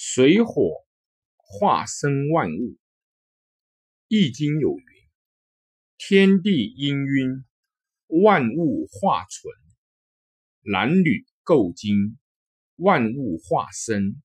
[0.00, 0.86] 水火
[1.34, 2.52] 化生万物，
[4.06, 4.84] 《易经》有云
[5.98, 7.42] ：“天地氤氲，
[8.06, 9.50] 万物化存；
[10.62, 12.16] 男女构精，
[12.76, 14.22] 万物化生。”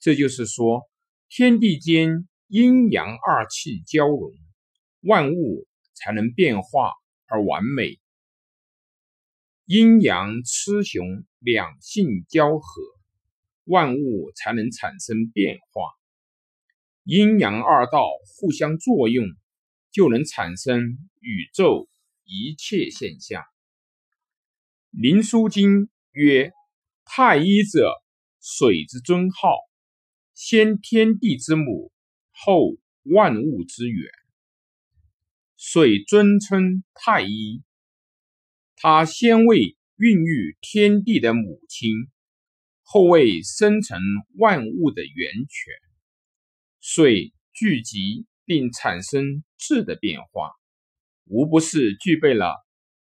[0.00, 0.82] 这就是说，
[1.30, 4.34] 天地间阴阳二气交融，
[5.00, 6.92] 万物才能变化
[7.24, 8.00] 而完美；
[9.64, 12.82] 阴阳雌雄两性交合。
[13.64, 15.90] 万物才能产生变化，
[17.02, 18.06] 阴阳二道
[18.36, 19.26] 互相作用，
[19.90, 21.88] 就能产生宇宙
[22.24, 23.42] 一切现象。
[24.90, 25.70] 《灵枢经》
[26.12, 26.52] 曰
[27.04, 27.90] ：“太一者，
[28.40, 29.56] 水之尊号，
[30.34, 31.90] 先天地之母，
[32.30, 34.10] 后万物之源。
[35.56, 37.62] 水尊称太一，
[38.76, 41.90] 它先为孕育天地的母亲。”
[42.86, 43.98] 后为生成
[44.36, 45.74] 万物的源泉，
[46.80, 50.52] 水聚集并产生质的变化，
[51.24, 52.54] 无不是具备了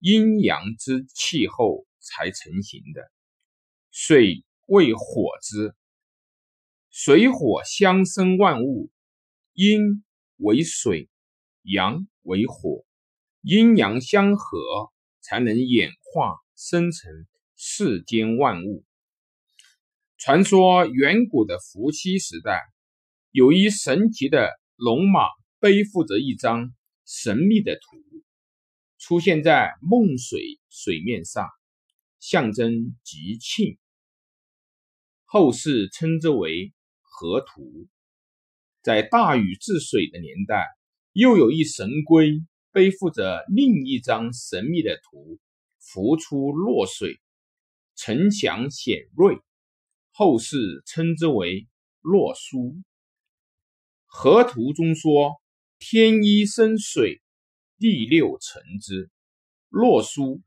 [0.01, 3.03] 阴阳之气候才成型的。
[3.93, 5.75] 水为火之，
[6.91, 8.91] 水火相生万物，
[9.53, 10.05] 阴
[10.39, 11.09] 为水，
[11.63, 12.85] 阳为火，
[13.43, 14.59] 阴阳相合，
[15.21, 18.85] 才能演化生成世间万物。
[20.19, 22.61] 传说远古的伏羲时代，
[23.31, 25.21] 有一神奇的龙马
[25.61, 26.75] 背负着一张
[27.07, 28.25] 神秘的图，
[28.99, 31.49] 出现在梦水水面上，
[32.19, 33.79] 象征吉庆。
[35.25, 37.87] 后世称之为河图。
[38.83, 40.67] 在大禹治水的年代，
[41.13, 45.39] 又有一神龟背负着另一张神秘的图，
[45.79, 47.21] 浮出洛水，
[47.95, 49.39] 呈祥显瑞。
[50.19, 51.69] 后世称之为
[52.01, 52.83] 洛书。
[54.05, 55.41] 河图中说
[55.79, 57.23] ：“天一生水，
[57.79, 59.13] 地六成之。”
[59.71, 60.43] 洛书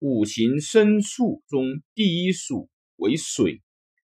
[0.00, 3.58] 五行生数中第一数为水，《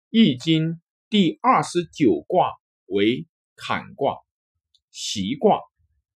[0.09, 0.71] 易经》
[1.09, 2.51] 第二十九卦
[2.87, 4.17] 为坎卦，
[4.91, 5.61] 习卦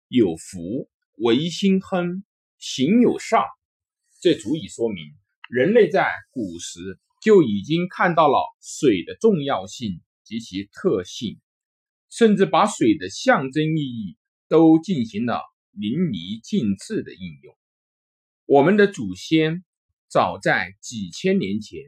[0.09, 0.89] 有福
[1.19, 2.25] 为心亨，
[2.57, 3.45] 行有上，
[4.19, 5.15] 这足以说明
[5.49, 6.99] 人类在古时。
[7.23, 11.39] 就已经看到了水的重要性及其特性，
[12.09, 14.17] 甚至把水的象征意义
[14.49, 15.41] 都进行了
[15.71, 17.57] 淋漓尽致的应用。
[18.45, 19.63] 我们的祖先
[20.09, 21.79] 早在几千年前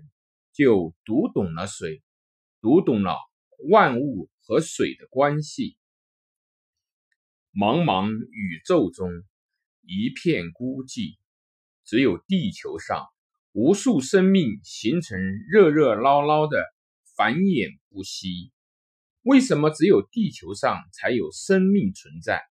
[0.54, 2.02] 就读懂了水，
[2.62, 3.18] 读懂了
[3.68, 5.76] 万物和水的关系。
[7.54, 9.10] 茫茫宇宙中
[9.82, 11.18] 一片孤寂，
[11.84, 13.06] 只有地球上。
[13.56, 15.18] 无数生命形成
[15.50, 16.62] 热热闹闹的
[17.16, 18.52] 繁衍不息。
[19.22, 22.44] 为什么只有地球上才有生命存在？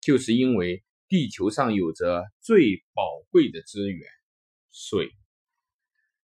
[0.00, 4.04] 就是因为地球上有着最宝贵的资源——
[4.74, 5.12] 水。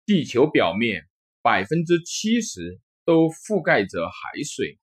[0.03, 1.07] 地球表面
[1.43, 4.79] 百分之七十都覆盖着海水。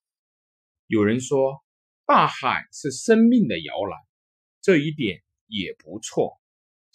[0.86, 1.60] 有人说，
[2.06, 3.98] 大海是生命的摇篮，
[4.62, 6.41] 这一点也不错。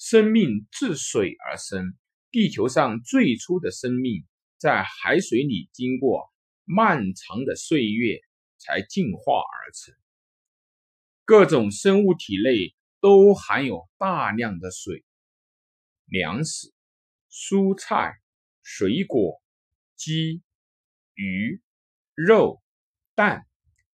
[0.04, 1.96] 生命自水而生，
[2.32, 4.26] 地球上最初的生命
[4.58, 6.34] 在海水里经过
[6.66, 8.20] 漫长的岁月
[8.58, 9.94] 才进化而成。
[11.24, 15.06] 各种生物体内都含有大量的水，
[16.06, 16.74] 粮食、
[17.32, 18.16] 蔬菜、
[18.64, 19.40] 水果、
[19.96, 20.42] 鸡、
[21.14, 21.62] 鱼、
[22.16, 22.60] 肉、
[23.14, 23.46] 蛋，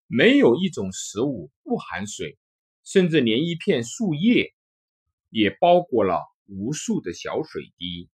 [0.07, 2.37] 没有一种食物不含水，
[2.85, 4.53] 甚至连一片树叶。
[5.37, 8.09] 也包裹了无数的小水滴，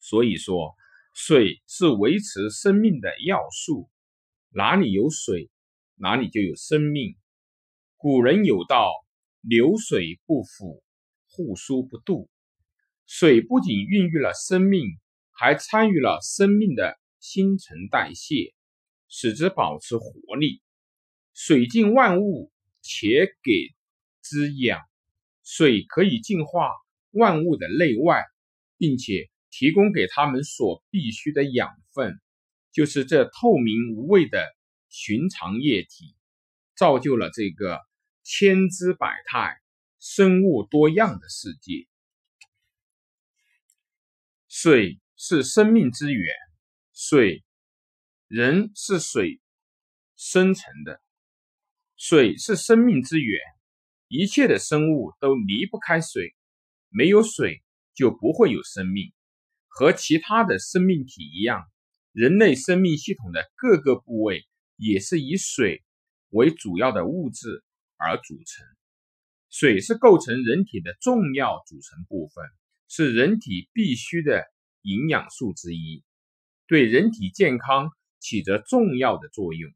[0.00, 0.74] 所以说，
[1.14, 3.88] 水是维持生命的要素。
[4.50, 5.48] 哪里有水，
[5.94, 7.14] 哪里就有生命。
[7.96, 8.90] 古人有道
[9.42, 10.82] ：“流水不腐，
[11.28, 12.26] 户枢不蠹。”
[13.06, 14.98] 水不仅孕育了生命，
[15.30, 18.56] 还参与了生命的新陈代谢，
[19.06, 20.62] 使之保持活力。
[21.32, 22.50] 水尽万物，
[22.82, 23.72] 且给
[24.20, 24.87] 之养。
[25.50, 26.72] 水可以净化
[27.10, 28.22] 万物的内外，
[28.76, 32.20] 并且提供给他们所必需的养分，
[32.70, 34.46] 就是这透明无味的
[34.90, 36.14] 寻常液体，
[36.76, 37.80] 造就了这个
[38.22, 39.56] 千姿百态、
[39.98, 41.88] 生物多样的世界。
[44.48, 46.34] 水是生命之源，
[46.92, 47.42] 水
[48.26, 49.40] 人是水
[50.14, 51.00] 生成的，
[51.96, 53.40] 水是生命之源。
[54.08, 56.34] 一切的生物都离不开水，
[56.88, 57.62] 没有水
[57.94, 59.12] 就不会有生命。
[59.68, 61.62] 和其他的生命体一样，
[62.12, 65.84] 人类生命系统的各个部位也是以水
[66.30, 67.62] 为主要的物质
[67.96, 68.66] 而组成。
[69.50, 72.44] 水是构成人体的重要组成部分，
[72.88, 74.44] 是人体必需的
[74.82, 76.02] 营养素之一，
[76.66, 79.70] 对人体健康起着重要的作用，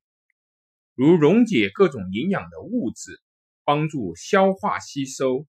[0.95, 3.21] 如溶解各种营养的物质，
[3.65, 5.47] 帮助消化吸收，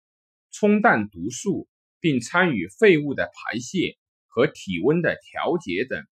[0.50, 1.68] 冲淡毒素，
[2.00, 6.04] 并参与废物的排泄和体温的调节等。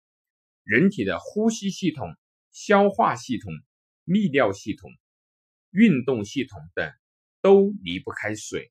[0.65, 2.15] 人体的呼吸系统、
[2.51, 3.53] 消化系统、
[4.07, 4.91] 泌尿系统、
[5.71, 6.91] 运动系统等
[7.41, 8.71] 都离不开水。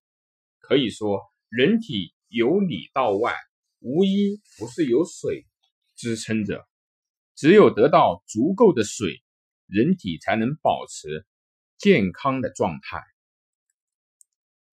[0.60, 3.36] 可以说，人体由里到外，
[3.80, 5.46] 无一不是由水
[5.96, 6.66] 支撑着。
[7.36, 9.22] 只有得到足够的水，
[9.68, 11.26] 人体才能保持
[11.82, 13.02] 健康的状态，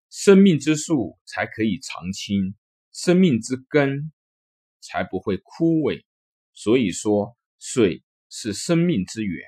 [0.10, 2.56] 生命之树才可以常青，
[2.92, 4.12] 生命之根
[4.82, 6.04] 才不会枯萎。
[6.56, 9.46] 所以说，水是生命之源。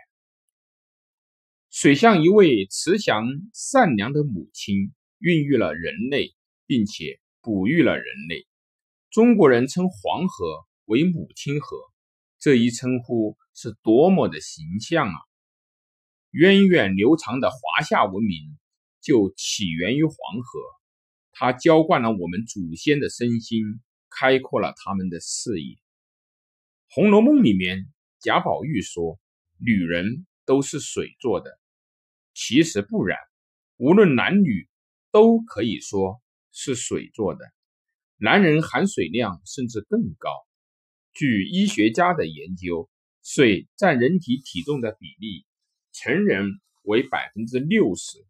[1.71, 3.25] 水像一位慈祥
[3.55, 6.35] 善良的母亲，孕育了人类，
[6.67, 8.45] 并且哺育了人类。
[9.09, 11.75] 中国人称黄河为母亲河，
[12.37, 15.26] 这一称呼是多么的形象啊！
[16.37, 18.59] 源远流长的华夏文明
[19.01, 20.13] 就起源于黄
[20.43, 20.59] 河，
[21.31, 25.73] 它浇灌了我们祖先的身心，开阔了他们的视野。
[26.89, 29.19] 《红楼梦》里面，贾宝玉说
[29.57, 31.59] ：“女人都是水做的。”
[32.35, 33.17] 其实不然，
[33.77, 34.69] 无论男女，
[35.09, 37.51] 都可以说是水做的。
[38.17, 40.29] 男人含水量甚至更高。
[41.15, 42.91] 据医学家的研究，
[43.23, 45.46] 水占人体体重的比例，
[45.99, 48.25] 成人为百分之六十，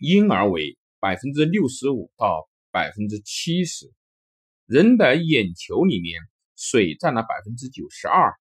[0.00, 3.92] 婴儿为百分之六十五到百分之七十。
[4.66, 6.20] 人的眼球里面。
[6.58, 8.32] 水占了百分之九十二，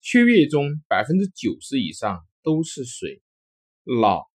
[0.00, 3.22] 血液中百分之九十以上都是水。
[3.84, 4.28] 脑、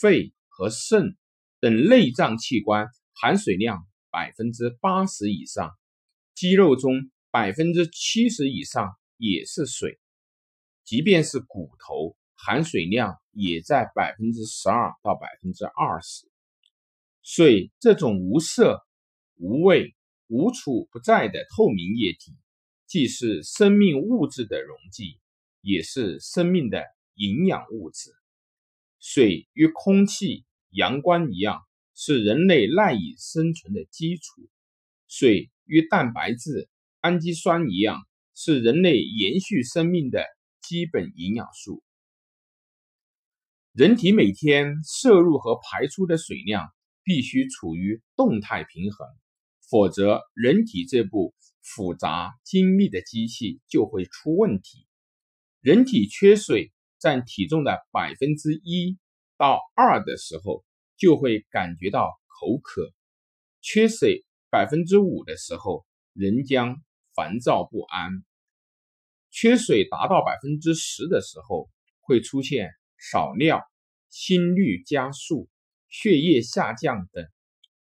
[0.00, 1.16] 肺和肾
[1.60, 5.70] 等内脏器官含水量百分之八十以上，
[6.34, 10.00] 肌肉中百分之七十以上也是水。
[10.82, 16.26] 即便是骨头，含水量也在百分之十二到百分之二十。
[17.22, 18.80] 水这种无色、
[19.34, 19.94] 无味、
[20.28, 22.32] 无处不在的透明液体。
[22.86, 25.20] 既是生命物质的溶剂，
[25.60, 26.82] 也是生命的
[27.12, 28.10] 营养物质。
[28.98, 31.60] 水与空气、阳光一样，
[31.94, 34.48] 是人类赖以生存的基础。
[35.06, 36.70] 水与蛋白质、
[37.00, 38.00] 氨基酸一样，
[38.34, 40.24] 是人类延续生命的
[40.62, 41.82] 基本营养素。
[43.72, 46.68] 人体每天摄入和排出的水量
[47.04, 49.06] 必须处于动态平衡，
[49.70, 51.34] 否则人体这部。
[51.74, 54.86] 复杂精密的机器就会出问题。
[55.60, 58.96] 人体缺水占体重的百分之一
[59.36, 60.64] 到二的时候，
[60.96, 62.84] 就会感觉到口渴；
[63.60, 66.74] 缺水百分之五的时候，人将
[67.14, 68.22] 烦躁不安；
[69.30, 71.68] 缺水达到百分之十的时候，
[72.00, 73.62] 会出现少尿、
[74.10, 75.48] 心率加速、
[75.88, 77.24] 血液下降等；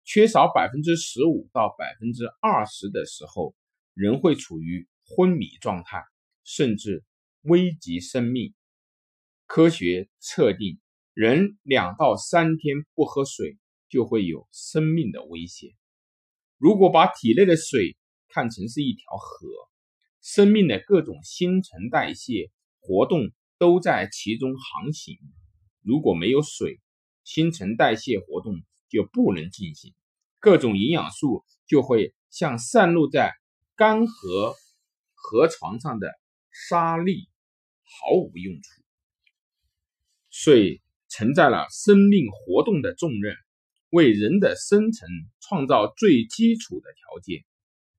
[0.03, 3.55] 缺少百分之十五到百分之二十的时候，
[3.93, 6.03] 人会处于昏迷状态，
[6.43, 7.03] 甚至
[7.41, 8.53] 危及生命。
[9.45, 10.79] 科学测定，
[11.13, 13.57] 人两到三天不喝水
[13.89, 15.71] 就会有生命的危险。
[16.57, 17.95] 如果把体内的水
[18.27, 19.47] 看成是一条河，
[20.21, 25.17] 生命的各种新陈代谢活动都在其中航行。
[25.81, 26.79] 如果没有水，
[27.23, 28.55] 新陈代谢活动
[28.89, 29.93] 就不能进行，
[30.39, 33.33] 各种营养素就会像散落在。
[33.75, 34.55] 干涸
[35.13, 36.11] 河床上的
[36.49, 37.29] 沙粒
[37.83, 38.81] 毫无用处。
[40.31, 43.35] 水承载了生命活动的重任，
[43.91, 45.07] 为人的生存
[45.39, 47.45] 创造最基础的条件。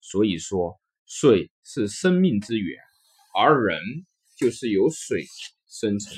[0.00, 2.76] 所以说，水是生命之源，
[3.32, 3.80] 而人
[4.38, 5.24] 就是由水
[5.66, 6.16] 生成。